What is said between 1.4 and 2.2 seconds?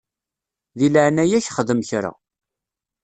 xdem kra.